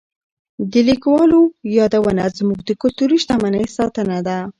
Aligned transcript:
د 0.71 0.73
لیکوالو 0.89 1.41
یادونه 1.77 2.23
زموږ 2.37 2.59
د 2.65 2.71
کلتوري 2.81 3.17
شتمنۍ 3.23 3.65
ساتنه 3.77 4.17
ده. 4.27 4.37